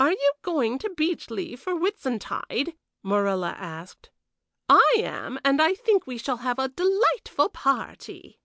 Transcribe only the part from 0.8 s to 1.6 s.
to Beechleigh